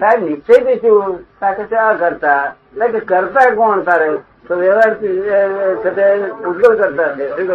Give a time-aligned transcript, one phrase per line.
[0.00, 1.18] સાહેબ નિશ્ચયથી શું?
[1.40, 2.54] સાથે આ કરતા.
[2.76, 4.16] એટલે કરતા કોણ તારે?
[4.48, 5.36] તો વ્યવહારથી એ,
[6.00, 7.28] એ, પૂતગલ કરતા છે.
[7.28, 7.46] શું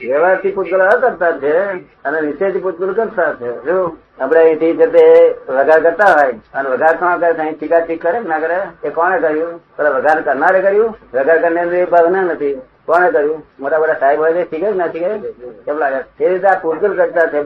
[0.00, 1.58] વ્યવહારથી પૂતગલ કરતા છે
[2.04, 3.64] અને નિશ્ચયથી પૂતગલ કરતા છે.
[3.64, 3.98] શું?
[4.20, 7.30] આપણે અહીંથી છે વઘાર કરતા હોય અને વઘાર કોણ કરે?
[7.30, 8.58] અહીં ટીકા ટીક કરે ના કરે?
[8.84, 9.58] એ કોણે કર્યું?
[9.76, 10.96] પેલા વઘાર કરનારે કર્યું?
[11.14, 12.54] વઘાર કરનાર ભાવના નથી.
[12.86, 13.46] કોણે કર્યું?
[13.60, 16.02] મોટા મોટા સાહેબ હોય છે શીખે કે ના કેમ લાગે.
[16.18, 17.42] તે રીતે આ પૂતગલ કરતા છે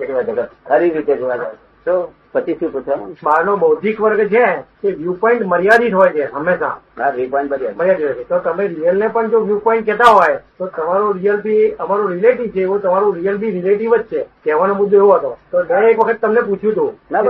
[0.66, 1.50] ખરી રીતે જોવા જાય.
[1.84, 4.44] તો પછી શું પૂછવાનું બહારનો બૌદ્ધિક વર્ગ છે
[4.82, 6.74] તે વ્યૂ પોઈન્ટ મર્યાદિત હોય છે હંમેશા.
[6.98, 8.28] હા વી પોઈન્ટ બધી મર્યાદિત હોય છે.
[8.28, 12.10] તો તમે રિયલ ને પણ જો વ્યૂ પોઈન્ટ કહેતા હોય તો તમારું રિયલ બી અમારું
[12.12, 14.22] રિલેટિવ છે એવું તમારું રિયલ બી રિલેટિવ જ છે.
[14.44, 15.36] કહેવાનો મુદ્દો એવો હતો.
[15.50, 17.22] તો મેં એક વખત તમને પૂછ્યું હતું ના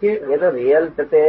[0.00, 1.22] કે એ તો રિયલ છે તે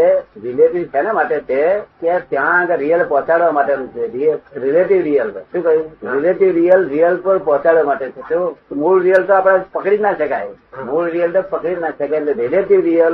[0.44, 1.62] રિલેટિવ છે ને માટે છે
[2.02, 4.38] કે ત્યાં આગળ રિયલ પહોંચાડવા માટેનું છે.
[4.56, 5.86] રિલેટિવ રિયલ શું કહ્યું?
[6.14, 8.36] રિલેટિવ રિયલ રિયલ પર પહોંચાડવા માટે છે.
[8.76, 10.48] મૂળ રિયલ તો આપણે પકડી ના શકાય.
[10.86, 12.20] મૂળ રિયલ તો પકડી ના શકાય.
[12.20, 13.14] એટલે રિલેટિવ રિયલ ยน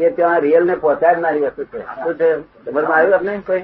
[0.00, 1.80] એ ત્યાં રિયલ ને પહોંચાડનારી વસ્તુ છે.
[2.04, 2.28] શું છે?
[2.64, 3.62] સમજમાં આવ્યું આપને કોઈ?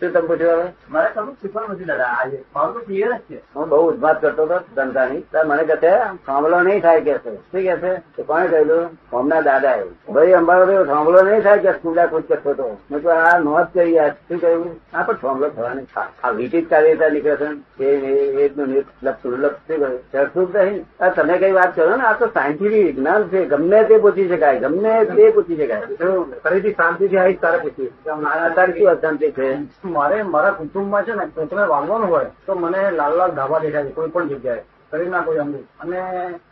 [0.00, 0.72] શું તમે પૂછ્યું હવે?
[0.90, 1.08] મારે
[1.40, 2.10] શીખવાનું નથી દાદા.
[2.20, 3.40] આજે મારું ક્લિયર જ છે.
[3.56, 5.20] હું બહુ ઉદભાત કરતો હતો ધંધાની.
[5.30, 5.92] ત્યારે મને કહે
[6.26, 7.34] થાંભલો નહીં થાય કે છે.
[7.36, 7.92] શું કે છે?
[8.16, 12.50] તો કોણે કહ્યું હમણાં દાદા એવું ભાઈ અંબાડો થાંભલો નહીં થાય કે કુંડા કૂદ કરતો
[12.50, 12.66] હતો.
[12.90, 14.70] મેં તો આ નોંધ કરી આ શું કહ્યું?
[14.94, 16.48] આ પણ થાંભલો થવાની આ ચાલી
[16.86, 17.36] રીતે નીકળે
[17.78, 19.98] છે એ એકનું લપ શું કહ્યું?
[20.12, 21.12] ચડતું નહીં.
[21.16, 23.44] તમે કઈ વાત કરો ને આ તો સાયન્ટિફિક વિજ્ઞાન છે.
[23.54, 28.24] ગમે તે પૂછી શકાય ગમે તે પૂછી શકાય શું ફરીથી શાંતિથી આવી તારે પૂછ્યું.
[28.30, 29.48] અત્યારે શું અશાંતિ છે?
[29.84, 33.90] મારે મારા કુટુંબમાં છે ને કોકને વાગવાનું હોય તો મને લાલ લાલ ધાબા દેખાય છે
[33.90, 34.62] કોઈ પણ જગ્યાએ.
[34.90, 36.00] શરીરના કોઈ અંગે અને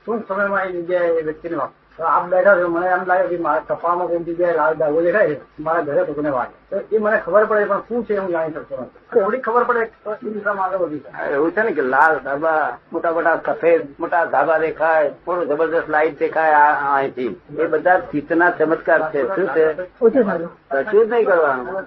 [0.06, 3.36] ટૂંક સમયમાં એ જગ્યાએ એ વ્યક્તિને વાગે તો આપ બેઠા છો મને એમ લાગે કે
[3.46, 6.54] મારા કપાળમાં કોઈ જગ્યાએ લાલ ધાબો દેખાય છે મારા ઘરે કોઈને વાગે.
[6.70, 9.02] તો એ મને ખબર પડે પણ શું છે હું જાણી શકતો નથી.
[9.12, 11.02] થોડી ખબર પડે તો એ દિશામાં આગળ વધી
[11.36, 12.58] એવું છે ને કે લાલ ધાબા
[12.92, 16.60] મોટા મોટા સફેદ મોટા ધાબા દેખાય થોડું જબરદસ્ત લાઈટ દેખાય
[16.94, 17.32] અહીંથી.
[17.58, 19.26] એ બધા ચિત્તના ચમત્કાર છે.
[19.34, 19.66] શું છે?
[20.00, 21.86] શું જ નહીં કરવાનું.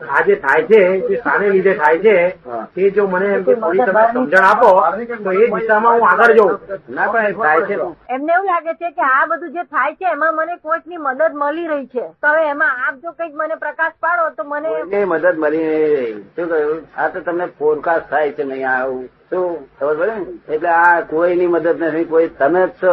[0.00, 2.14] આ જે થાય છે તે સાને લીધે થાય છે
[2.74, 4.70] તે જો મને એમ કે થોડી તમે સમજણ આપો
[5.24, 6.52] તો એ દિશામાં હું આગળ જઉં.
[6.88, 7.76] ના પણ થાય છે
[8.08, 11.68] એમને એવું લાગે છે કે આ બધું જે થાય છે એમાં મને કોઈકની મદદ મળી
[11.68, 12.04] રહી છે.
[12.22, 16.24] તો હવે એમાં આપ જો કંઈક મને પ્રકાશ પાડો તો મને મદદ મળી નહીં રહી
[16.36, 16.84] શું કહ્યું?
[16.96, 19.08] આ તો તમને ફોરકાસ્ટ થાય છે નહીં આવું.
[19.30, 19.56] શું?
[19.78, 20.54] ખબર પડે ને?
[20.54, 22.92] એટલે આ કોઈની મદદ નથી કોઈ તમે જ છો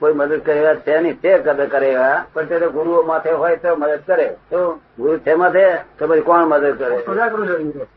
[0.00, 2.24] કોઈ મદદ કરે એવા છે નહીં તે કદર કરે એવા.
[2.34, 4.26] પણ તે ગુરુઓ માથે હોય તો મદદ કરે.
[4.50, 4.80] શું?
[4.98, 5.64] ગુરુ છે માથે?
[5.98, 6.96] તો પછી કોણ મદદ કરે.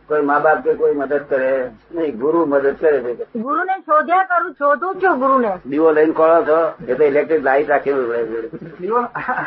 [0.07, 1.51] કોઈ મા બાપ કે કોઈ મદદ કરે?
[1.95, 3.25] નહીં ગુરુ મદદ કરે છે.
[3.35, 5.51] ગુરુને શોધ્યા કરું શોધું છું ગુરુને.
[5.65, 8.19] દીવો લઈને ખોળો છો એ તો ઇલેક્ટ્રિક લાઈટ રાખી હોય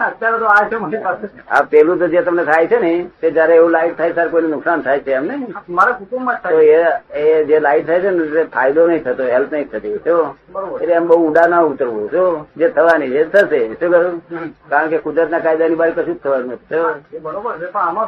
[0.09, 0.77] અત્યારે તો આ છે
[1.51, 4.49] આ પેલું તો જે તમને થાય છે ને તે જયારે એવું લાઈટ થાય ત્યારે કોઈને
[4.49, 5.37] નુકસાન થાય છે એમ ને
[5.69, 9.68] મારા કુટુંબમાં તો એ જે લાઈટ થાય છે ને તે ફાયદો નહીં થતો હેલ્પ નહીં
[9.72, 10.22] થતી શું
[10.80, 13.60] એટલે એમ બહુ ઉડા ના ઉતરવું શું જે થવાની છે થશે.
[13.80, 14.16] શું કરું?
[14.70, 16.82] કારણ કે કુદરતના કાયદાની બહાર કશું જ થવાનું નથી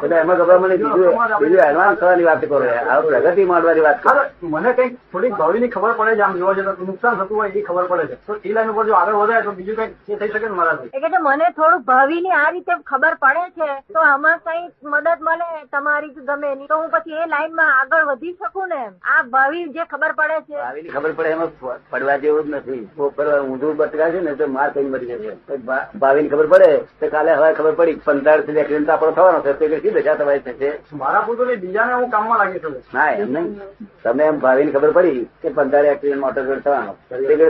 [0.03, 0.77] એટલે એમાં ગભરામણ.
[0.83, 2.61] બીજું બીજું એડવાન્સ થવાની વાત કરો
[2.93, 4.23] આ પ્રગતિ માંડવાની વાત કરો.
[4.53, 7.85] મને કંઈક થોડીક ભાવિની ખબર પડે છે આમ જોવા જતા નુકસાન થતું હોય એ ખબર
[7.91, 8.17] પડે છે.
[8.27, 11.19] તો એ લાઈન ઉપર જો આગળ વધારે તો બીજું કંઈક થઈ શકે ને મારા એટલે
[11.27, 14.63] મને થોડુંક ભાવિની આ રીતે ખબર પડે છે તો આમાં કઈ
[14.93, 16.67] મદદ મળે તમારી ગમે એની.
[16.67, 18.81] તો હું પછી એ લાઈનમાં આગળ વધી શકું ને
[19.13, 20.55] આ ભાવિ જે ખબર પડે છે?
[20.55, 21.49] ભાવિની ખબર પડે એમાં
[21.89, 22.89] પડવા જેવું જ નથી.
[23.15, 25.57] પડવા ઊંધું બટકા છે ને તો માર કઈ મરી જશે.
[25.97, 29.95] ભાવિની ખબર પડે તો કાલે હવે ખબર પડી પંદરથી એક્સિડન્ટ આપણો થવાનો છે તે કઈ
[29.97, 30.69] દશા તમારી થશે?
[30.93, 32.75] મારા નહીં બીજાને હું કામમાં લાગી છું.
[32.93, 33.61] ના એમ નહીં.
[34.03, 36.93] તમે એમ ભાવિની ખબર પડી કે પંદર એક્સિડન્ટ મોટર થવાનો.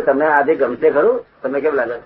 [0.05, 1.25] તમને આજે ગમશે ખરું?
[1.43, 1.97] તમે કેમ લાગે.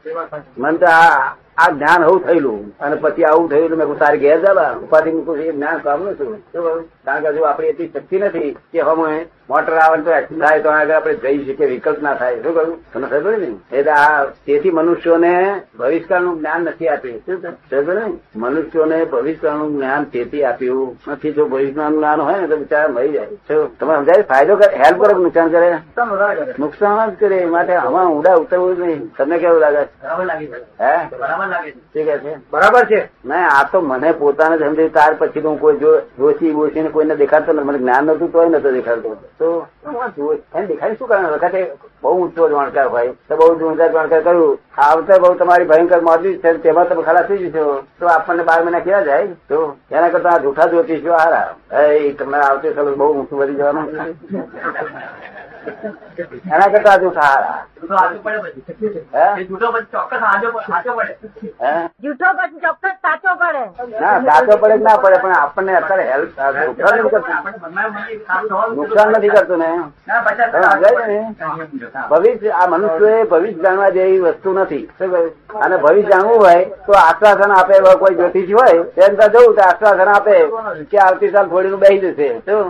[0.57, 2.59] મને તો આ આ જ્ઞાન હોવું થયેલું.
[2.79, 6.37] અને પછી આવું થયેલું મેં તારે ઘેર જવા ઉપાધિ મૂકું છું એ જ્ઞાન કામનું છું.
[7.05, 10.61] કારણ કે હજુ આપણી એટલી શક્તિ નથી કે હવે મોટર આવે ને તો એક્સિડન્ટ થાય
[10.61, 12.41] તો આગળ આપણે જઈ શકીએ વિકલ્પ ના થાય.
[12.43, 12.77] શું કહ્યું?
[12.93, 15.33] તમને ખબર ને એટલે આ તેથી મનુષ્યોને
[15.79, 17.19] ભવિષ્યકાળનું જ્ઞાન નથી આપ્યું.
[17.19, 17.41] શું?
[17.41, 21.31] ખબર ને મનુષ્યોને ભવિષ્યકાળનું જ્ઞાન તેથી આપ્યું નથી.
[21.31, 23.27] જો ભવિષ્યકાળનું જ્ઞાન હોય ને તો બિચારા મરી જાય.
[23.79, 24.21] તમે સમજાય?
[24.21, 24.77] ફાયદો કરે?
[24.83, 25.17] હેલ્પ કરો?
[25.23, 25.71] નુકસાન કરે.
[26.59, 27.35] નુકસાન કરે જ કરે.
[27.35, 29.11] એ માટે હવા ઊંડા ઉતરવું જ નહીં.
[29.17, 29.83] તમને કેવું લાગે?
[29.85, 30.03] છે?
[30.03, 30.83] બરાબર છે.
[30.83, 31.17] હે?
[31.19, 32.17] બરાબર લાગે છે.
[32.17, 32.35] છે?
[32.51, 33.01] બરાબર છે.
[33.25, 34.93] ના આ તો મને પોતાને સમજાયું.
[34.93, 35.77] ત્યાર પછી હું કોઈ
[36.19, 37.65] જોશી બોશી કોઈને દેખાડતો નથી.
[37.65, 39.17] મને જ્ઞાન નતું તોય નતો દેખાડતો.
[39.41, 39.49] તો
[40.55, 41.31] એને દેખાડી શું કરવાનું?
[41.35, 41.61] વખતે
[42.03, 44.57] બહુ ઊંચો જાણકાર હોય તો બહુ ઊંચા જાણકાર કર્યું
[44.87, 47.63] આવતા બહુ તમારી ભયંકર મોદી છે તેમાં તમે ખલાસ થઈ જશો.
[47.99, 49.27] તો આપણને બાર મહિના ક્યાં જાય.
[49.49, 49.57] તો
[49.91, 51.47] એના કરતા આ જૂઠા જ્યોતિષો હારા.
[51.83, 53.87] એ તમને આવતી બહુ ઊંચું વધી જવાનું.
[55.61, 57.57] એના કરતા હજુ સારા.
[59.39, 59.67] જૂઠો
[61.99, 63.63] જૂઠો પછી ચોક્કસ સાચો પડે.
[64.01, 66.29] ના સાચો પડે ના પડે પણ આપણને અત્યારે હેલ્પ
[68.75, 69.59] નુકસાન નથી કરતું.
[69.59, 69.69] ને?
[72.09, 74.85] ભવિષ્ય આ મનુષ્ય ભવિષ્ય જાણવા જેવી વસ્તુ નથી.
[75.61, 79.61] અને ભવિષ્ય જાણવું હોય તો આશ્વાસન આપે એવા કોઈ જ્યોતિષ હોય તેમ ત્યાં જવું તો
[79.63, 80.35] આશ્વાસન આપે
[80.91, 82.27] કે આવતી સાલ થોડીનું બેસી જશે.
[82.45, 82.67] શું?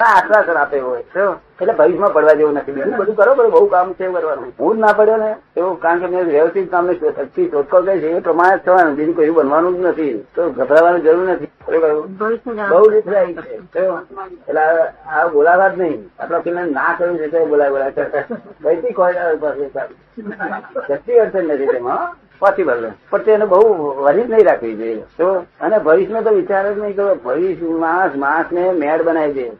[0.00, 1.04] આશ્વાસન આપે હોય
[1.60, 2.72] એટલે ભવિષ્યમાં પડવા જેવું નથી.
[2.72, 4.52] બીજું બધું કરો પણ બહુ કામ છે કરવાનું.
[4.60, 8.20] હું ના પડ્યો ને, એવું કારણ કે મેં વ્યવસ્થિત કામને શક્તિ શોધખોળ કરી છે, એ
[8.20, 8.94] પ્રમાણે થવાનું.
[8.94, 10.26] બીજું કોઈ બનવાનું જ નથી.
[10.34, 11.48] તો ગભરાવાની જરૂર નથી?
[12.68, 13.54] બહુ રીતરાઈ છે.
[14.48, 14.60] એટલે
[15.06, 16.22] આ- બોલાવા જ નહીં.
[16.22, 17.56] આપડા પેલા ના કર્યું છે તો
[18.64, 19.70] કઈથી કોઈ પાસે
[20.88, 24.96] કશી અડચણ નથી તેમાં પોસિબલ પણ તેને બહુ વરી નહીં રાખવી જોઈએ.
[24.96, 29.50] તો અને ભવિષ્યનો તો વિચાર જ નહીં કરો ભવિષ્ય માણસ માણસ ને મેળ બનાવી દે.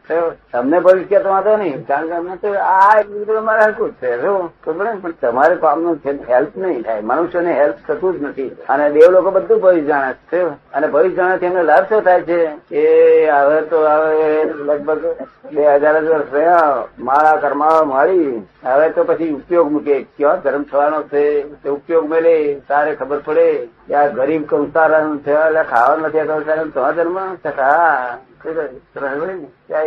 [0.53, 1.87] તમને ભવિષ્ય કહેતો વાંધો નહીં.
[1.87, 4.21] કારણ કે આ એક બીજું તો હરકું જ છે.
[4.21, 4.53] શું?
[4.65, 5.99] પણ તમારે કામનું
[6.29, 7.01] હેલ્પ નહીં થાય.
[7.01, 8.47] મનુષ્યને હેલ્પ થતું જ નથી.
[8.69, 10.43] અને દેવ લોકો બધું ભવિષ્ય જાણે છે.
[10.45, 12.75] અને ભવિષ્ય જાણે એમને લાભ શું થાય છે?
[12.75, 15.05] એ હવે તો હવે લગભગ
[15.53, 18.47] બે હજાર જ વર્ષ રહ્યા માળા કરમાળા મળી.
[18.65, 20.03] હવે તો પછી ઉપયોગ મૂકે.
[20.17, 21.43] ક્યાં ધર્મ થવાનો છે?
[21.69, 23.45] ઉપયોગ મેલે તારે ખબર પડે
[23.87, 27.17] કે આ ગરીબ કંસારણ થયા એટલે ખાવા નથી આ કંસારણ તો ધર્મ
[27.59, 28.19] હા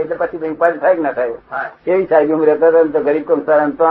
[0.01, 1.35] એટલે પછી ઉપાધિ થાય કે ના થાય?
[1.85, 3.89] કેવી થાય રહેતા હતા ને તો ગરીબ કંસારણ તો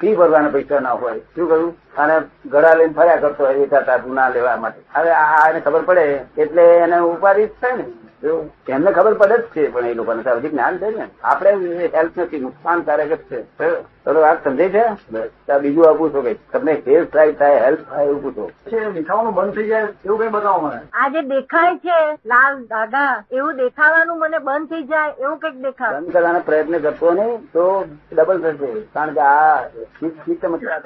[0.00, 1.20] ફી ભરવાના પૈસા ના હોય.
[1.34, 2.16] શું કહ્યું અને
[2.52, 4.80] ગળા લઈને ફર્યા કરતો હોય વેચાતા ના લેવા માટે.
[4.94, 6.06] હવે આને ખબર પડે
[6.38, 7.84] એટલે એને ઉપાધિ થાય ને.
[8.24, 8.50] એવું.
[8.68, 11.06] એમને ખબર પડે જ છે પણ એ લોકોને હજી જ્ઞાન છે ને.
[11.24, 11.50] આપણે
[11.96, 13.40] હેલ્પ નથી નુકસાનકારક જ છે.
[13.58, 13.82] બરાબર?
[14.04, 15.58] તો વાત સમજાય છે?
[15.58, 18.50] બીજું આપું છો કે તમને હેલ્પ થાય થાય હેલ્પ થાય એવું પૂછો.
[18.92, 20.80] દેખાવાનું બંધ થઈ જાય એવું કઈ બતાવો મને.
[20.92, 21.98] આ જે દેખાય છે
[22.32, 26.00] લાલ દાદા એવું દેખાવાનું મને બંધ થઈ જાય એવું કંઈક દેખાય.
[26.00, 27.66] બંધ કરવાનો પ્રયત્ન કરતો નહીં તો
[28.12, 28.72] ડબલ થશે.
[28.94, 29.68] કારણ કે આ
[30.00, 30.80] ચિત્ત ચિત્ત ચમત્કાર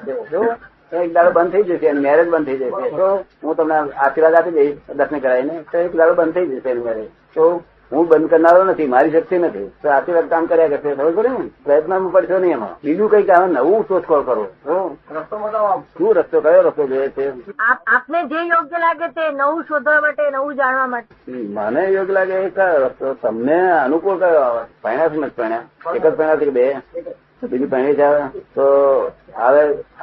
[0.91, 2.89] એક દાડો બંધ થઈ જશે મેરેજ બંધ થઈ જશે.
[2.99, 3.07] તો
[3.43, 5.57] હું તમને આશીર્વાદ આપી દઈશ દર્શન કરાવીને.
[5.71, 7.49] તો એક દાડો બંધ થઈ જશે એની મેરેજ તો
[7.91, 9.67] હું બંધ કરનારો નથી મારી શક્તિ નથી.
[9.83, 11.45] તો આશીર્વાદ કામ કર્યા કરશે ખબર પડે ને?
[11.65, 12.73] પ્રયત્ન પડશો નહીં એમાં.
[12.83, 14.45] બીજું કંઈક આવે નવું શોધખોળ કરો.
[15.15, 17.25] રસ્તો બતાવો શું રસ્તો કયો રસ્તો જોઈએ છે?
[17.93, 21.13] આપને જે યોગ્ય લાગે તે નવું શોધવા માટે નવું જાણવા માટે.
[21.55, 23.15] મને યોગ્ય લાગે એ કયો રસ્તો?
[23.23, 24.43] તમને અનુકૂળ કયો?
[24.43, 25.65] આવે પહેણ્યા છે નથી પહેણ્યા?
[25.95, 26.67] એક જ પહેણ્યા છે કે બે?
[27.49, 28.09] બીજું પહેણી છે?
[28.55, 28.65] તો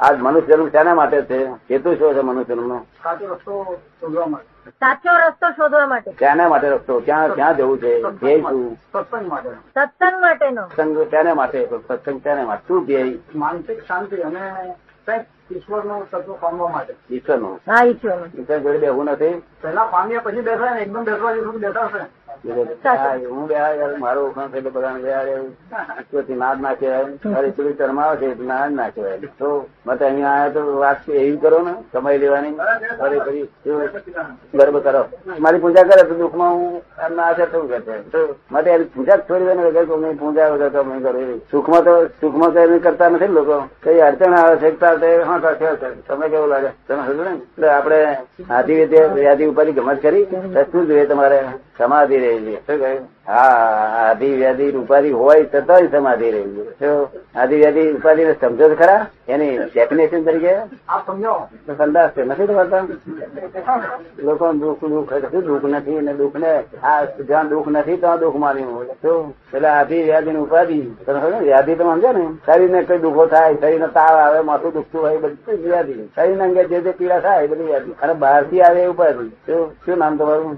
[0.07, 1.45] આજ મનુષ્ય જન્મ શાના માટે છે?
[1.45, 4.69] હેતુ શું છે મનુષ્ય જન્મનો સાચો રસ્તો શોધવા માટે.
[4.69, 6.11] સાચો રસ્તો શોધવા માટે.
[6.11, 6.99] શાના માટે રસ્તો?
[6.99, 8.01] ક્યાં ક્યાં જવું છે?
[8.01, 8.77] ધ્યેય શું?
[8.93, 9.49] સત્સંગ માટે.
[9.49, 10.67] સત્સંગ માટેનો.
[10.67, 11.67] સત્સંગ શાના માટે?
[11.87, 12.67] સત્સંગ શાના માટે.
[12.67, 13.13] શું ધ્યેય?
[13.35, 16.93] માનસિક શાંતિ અને ઈશ્વર ઈશ્વરનું તત્વ પામવા માટે.
[17.11, 17.59] ઈશ્વરનું.
[17.71, 19.41] હા ઈશ્વર ઈશ્વર જોડે બેહવું નથી?
[19.61, 22.26] પહેલા પામ્યા પછી બેસાય ને એકદમ બેસવા જેવું બેસાશે
[22.85, 23.55] હા, હું બે
[23.99, 25.27] મારો વખાણ છે બધાને બે યાર
[26.37, 29.49] નાદ ના કહેવાય અરે પેલું શર્મ છે નાદ ના કહેવાય તો
[29.85, 32.55] મત અહીંયા આવ્યા તો વાત એવી કરો ને સમય લેવાની.
[32.99, 33.47] અરે કરી.
[35.39, 37.67] મારી પૂજા કરે તો દુઃખમાં હું એમના આશા થવું
[38.11, 38.19] તો
[38.51, 41.41] માટે એની પૂજા છોડી દે ને વગર કોઈ પૂજા વગર તો નહીં કરું.
[41.51, 43.57] સુખમાં તો સુખમાં તો એમ કરતા નથી લોકો.
[43.83, 44.71] કઈ અડચણ આવે છે
[46.07, 46.29] તમે.
[46.29, 46.71] કેવું લાગે?
[46.87, 47.33] તમે સમજો ને?
[47.35, 47.99] એટલે આપણે
[48.49, 50.25] હાથી વિદ્યા વ્યાધિ ઉપાધિ ગમત કરી
[50.71, 51.39] શું જોઈએ તમારે
[51.77, 53.39] સમાધિ રહી છે શું કહ્યું હા
[54.01, 56.65] આધિ વ્યાધિ ઉપાધિ હોય છતાંય સમાધિ રહી
[57.35, 59.07] આધિ વ્યાધિ ઉપાધિ ને સમજો તો ખરા?
[59.27, 60.53] એની ડેફિનેશન તરીકે?
[61.65, 62.83] તો સંદાસ છે નથી તમારતા
[64.19, 66.53] લોકો દુઃખ દુઃખ કશું દુઃખ નથી ને દુઃખ ને?
[66.83, 70.79] આ જ્યાં દુઃખ નથી ત્યાં દુઃખ માન્યું તો એટલે આધી વ્યાધિ ની ઉપાધિ.
[71.41, 72.25] વ્યાધિ તો સમજો ને.
[72.45, 75.99] શરીર ને કઈ દુઃખો થાય શરીર ને તાવ આવે માથું દુખતું હોય બધું વ્યાધિ.
[76.15, 77.91] શરીર અંગે જે જે પીડા થાય બધી વ્યાધિ.
[78.01, 79.29] અને બહારથી આવે ઉપાધિ.
[79.45, 79.71] શું?
[79.85, 80.57] શું નામ તમારું?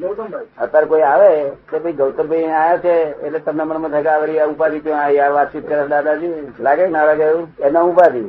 [0.57, 1.31] અત્યારે કોઈ આવે
[1.69, 2.93] કે ભાઈ ગૌતમભાઈ આવ્યા છે
[3.25, 3.91] એટલે તમને મનમાં
[4.39, 5.03] આ ઉપાધિ ક્યાં?
[5.03, 5.17] આવી?
[5.33, 6.31] વાતચીત કરે દાદાજી.
[6.59, 7.47] લાગે કે ના લાગે એવું?
[7.59, 8.23] એના ઉપાધિ.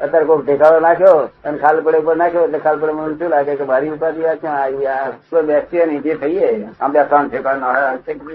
[0.00, 3.56] અત્યારે કોઈ ઢેકાળો નાખ્યો અને ખાલ પડે ઉપર નાખ્યો એટલે ખાલ પડે મને શું લાગે
[3.56, 4.62] કે મારી ઉપાધિ આ ક્યાં?
[4.62, 6.68] આવી આ શું બેસીએ નહીં જે થઈએ?
[6.80, 7.66] આમ બે ત્રણ ઠેકાણ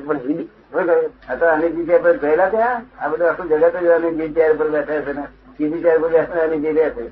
[0.05, 0.89] પણ
[1.29, 4.69] અત્યારે આની જગ્યા પર ગયેલા ત્યાં આ બધું આખું જગત જ આની જગ્યા ચેર પર
[4.69, 5.23] બેઠા છે ને.
[5.57, 7.03] સીધી ચાર પર બેઠા આની જગ્યા છે.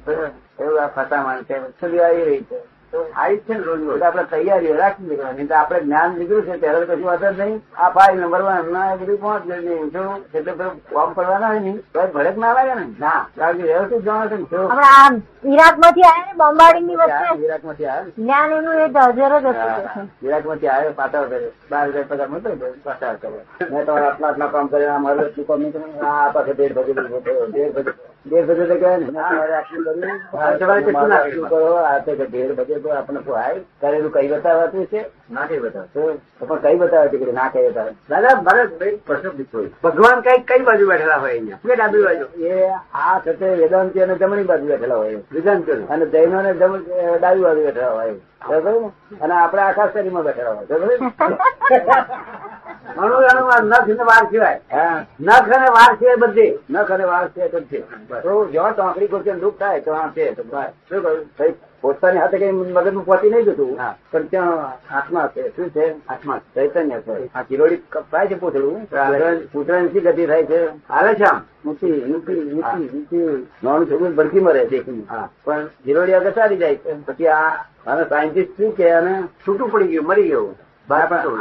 [0.63, 1.59] એવું આ ફસામણ છે.
[1.59, 2.72] છોડી આવી રહી છે?
[2.93, 4.01] આવી છે ને રોજ રોજ.
[4.01, 7.59] આપણે તૈયારીઓ રાખી દેવાની તો આપણે જ્ઞાન નીકળ્યું છે ત્યારે કશું વાત જ નહીં.
[7.77, 10.23] આ ફાઇલ નંબર વન ના બધું પહોંચ ગયું શું?
[10.33, 10.53] એટલે
[10.91, 12.85] ફોર્મ પડવાના હોય નહીં તો ભડક ના લાગે ને?
[12.99, 13.21] ના.
[13.37, 14.45] કારણ કે વ્યવસ્થિત જાણે છે ને
[15.45, 17.35] ઈરાકમાંથી આવ્યા ને બોમ્બાર્ડિંગની વચ્ચે?
[17.41, 18.13] વિરાટમાંથી આવ્યા?
[18.17, 21.39] જ્ઞાન એનું એ હજાર જ હતું વિરાટમાંથી આવ્યો પાછળ કરે
[21.71, 22.71] બાર હજાર પગાર મળતો તો
[23.71, 27.73] મેં તમારે આટલા આટલા કામ કર્યા મારું શું કામ નહીં આ પાસે ડેઢ ભગી ડેઢ
[27.75, 29.07] ભગી દેર બધે તો કહે ને
[33.81, 35.01] કરેલું કઈ બતાવાતું છે?
[35.29, 38.63] ના કઈ બતાવો પણ કઈ બતાવે છે ના કઈ બતાવે દાદા મારે
[39.05, 41.59] પ્રશ્ન પૂછવો ભગવાન કઈ કઈ બાજુ બેઠેલા હોય અહીંયા?
[41.63, 42.25] કે ડાબી બાજુ?
[42.41, 45.19] એ આ સાથે વેદાંતિ અને જમણી બાજુ બેઠેલા હોય.
[45.31, 48.15] વેદાંતો અને જૈનો ને ડાબી બાજુ બેઠેલા હોય?
[49.21, 50.67] અને આપણે આખા શરીરમાં બેઠેલા હોય.
[52.93, 54.59] નખ ને વાર સિવાય.
[54.71, 55.05] હા.
[55.19, 56.59] નખ અને વાર સિવાય બધી.
[56.69, 57.79] નખ અને વાળ સિવાય તો છે.
[58.21, 60.33] તો જ્યાં ચોકડી ખુરશી દુઃખ થાય તો આ છે.
[60.33, 60.43] તો
[60.89, 61.55] શું કહ્યું?
[61.83, 63.79] પોતાની હાથે કઈ મગજમાં પહોંચી નહીં જતું.
[64.11, 64.47] પણ ત્યાં
[64.97, 65.49] આત્મા છે.
[65.55, 66.07] શું છે?
[66.07, 66.37] આત્મા.
[66.55, 67.33] ચૈતન્ય છે.
[67.33, 68.85] આ ચિરોડી કપાય છે પૂતળું?
[69.51, 70.65] પૂતળાની શી ગતિ થાય છે?
[70.67, 71.69] હાલે છે આમ.
[71.69, 75.07] ઊંચી ઊંચી ઊંચી ઊંચી નાનું છોકરું ભડકી મરે છે.
[75.07, 75.29] હા.
[75.45, 77.05] પણ જીરોડી આગળ સારી જાય છે.
[77.05, 77.49] પછી આ
[77.87, 80.55] અને સાયન્ટિસ્ટ શું કે અને છૂટું પડી ગયું મરી ગયું.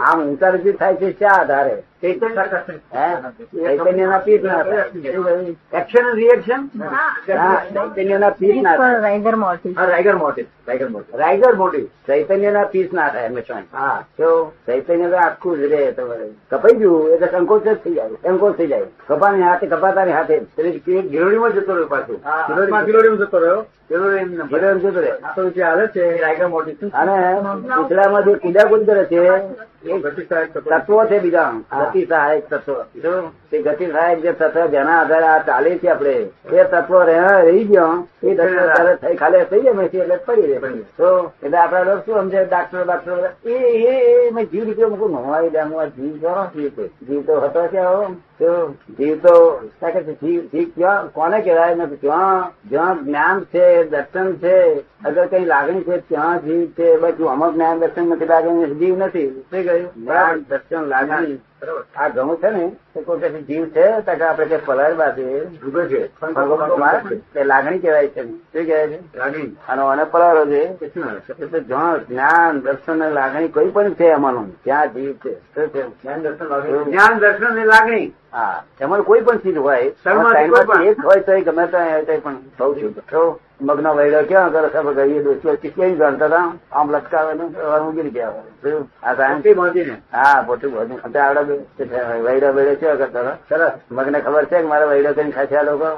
[0.05, 1.83] આમ ઊંચા રજી થાય છે શા આધારે?
[2.83, 4.63] ચૈતન્યના પીઠ ના?
[5.73, 7.11] એક્શન રિએક્શન ના
[7.69, 8.77] ચૈતન્યના પીઠ ના
[9.87, 10.17] રાઇગર
[11.17, 11.53] રાઇગર
[12.07, 14.31] ચૈતન્યના પીસ ના થાય હંમેશા હા તો
[14.67, 18.69] ચૈતન્ય તો આખું જ રે તમારે કપાઈ ગયું એટલે સંકોચ જ થઈ જાય સંકોચ થઈ
[18.69, 20.71] જાય કપાની હાથે કપાતાની હાથે એટલે
[21.09, 22.19] ગિરોડીમાં જતો રહ્યો પાછું.
[22.49, 22.87] ગિરોડીમાં
[23.19, 25.13] જતો રહ્યો ગિરોડી જતો ઘરે એમ જતું રહે.
[25.23, 27.17] આ તો જે હાલે છે રાઇગર મોટી શું અને
[28.25, 29.21] જે કુદાકુદ કરે છે
[29.85, 31.05] તત્વો.
[31.05, 31.53] છે બીજા.
[31.81, 32.75] ગતિ સહાયક તત્વો.
[33.51, 36.13] તે ગતિ સહાયક જે તત્વ જેના આધારે આ ચાલે છે આપડે
[36.53, 40.59] એ તત્વો રહી ગયો એ તત્વો થઈ ખાલી થઈ જાય એટલે પડી રહે.
[40.99, 45.49] તો એટલે આપડા લોકો શું સમજે ડાક્ટર ડાક્ટર એ એ મેં જીવ નીકળ્યો મૂકું નવાઈ
[45.51, 50.69] દે હું આ જીવ ક્યાંનો જીવ તો હતો ક્યાં તો જીવ તો કે જીવ જીવ
[50.77, 51.75] ક્યાં કોને કહેવાય?
[51.75, 56.97] નથી ક્યાં જ્યાં જ્ઞાન છે દર્શન છે અગર કઈ લાગણી છે ત્યાં જીવ છે.
[56.97, 59.45] બાકી અમુક જ્ઞાન દર્શન નથી લાગણી જીવ નથી.
[59.73, 61.41] કહ્યું દર્શન લાગણી
[61.97, 64.57] આ ઘઉં છે ને તે કોઈ જીવ છે તો કે કે
[64.93, 65.23] બાજુ
[65.67, 66.11] ઊભો છે.
[66.23, 68.23] ભગવાન તે લાગણી કહેવાય છે.
[68.25, 69.19] શું કહેવાય છે?
[69.19, 69.57] લાગણી.
[69.69, 70.63] અને અને પલારો છે?
[70.63, 75.35] એટલે જ્યાં જ્ઞાન દર્શન અને લાગણી કોઈ પણ છે એમાંનું ત્યાં જીવ છે.
[75.35, 75.83] શું છે?
[75.83, 76.85] જ્ઞાન દર્શન લાગણી.
[76.85, 78.13] જ્ઞાન દર્શન અને લાગણી.
[78.33, 79.81] હા એમાં કોઈ પણ ચીજ હોય.
[79.81, 85.23] એક હોય તો ગમે તો હોય તો પણ તો મગનો વૈડો ક્યાં કરે સબ કરીએ
[85.23, 87.45] દોસ્તો ક્યાંય જાણતા હતા આમ લટકાવે ને
[87.79, 88.33] ઊંઘી ગયા
[89.03, 89.37] આ સાયન્સ?
[89.37, 91.55] મોટી બાંધીને હા પોતું બધું અત્યારે આવડે
[92.27, 93.37] વૈડા વૈડે કેવા કરતા હતા?
[93.49, 93.73] સરસ.
[93.91, 95.89] મગને ખબર છે કે મારા વૈડો કરીને ખાશે આ લોકો?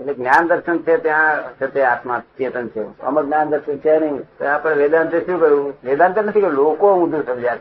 [0.00, 2.84] એટલે જ્ઞાન દર્શન છે ત્યાં છે તે આત્મા ચેતન છે.
[3.02, 4.20] અમુક જ્ઞાન દર્શન છે નહીં.
[4.54, 7.56] આપણે વેદાંતે શું કહ્યું વેદાંત નથી કે લોકો ઊંધું સમજ્યા.